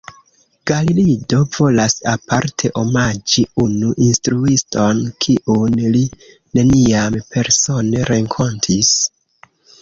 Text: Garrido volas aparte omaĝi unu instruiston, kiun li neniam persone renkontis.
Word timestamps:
Garrido 0.69 1.41
volas 1.57 1.95
aparte 2.11 2.71
omaĝi 2.83 3.43
unu 3.65 3.91
instruiston, 4.05 5.03
kiun 5.27 5.77
li 5.97 6.03
neniam 6.61 7.19
persone 7.37 8.03
renkontis. 8.13 8.91